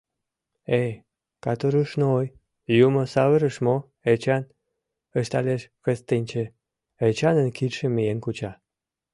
[0.81, 0.91] —Эй,
[1.43, 2.27] катурушной,
[2.85, 3.75] юмо савырыш мо,
[4.11, 4.43] Эчан?—
[5.19, 6.43] ышталеш Кыстинчи,
[7.07, 8.51] Эчанын кидшым миен куча.